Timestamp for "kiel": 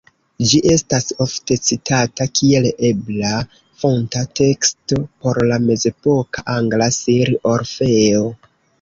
2.39-2.65